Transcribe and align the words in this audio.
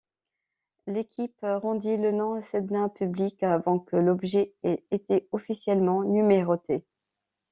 L'équipe 0.87 1.37
rendit 1.43 1.95
le 1.95 2.11
nom 2.11 2.41
Sedna 2.41 2.89
public 2.89 3.43
avant 3.43 3.77
que 3.77 3.97
l'objet 3.97 4.55
ait 4.63 4.83
été 4.89 5.27
officiellement 5.31 6.01
numéroté. 6.03 6.87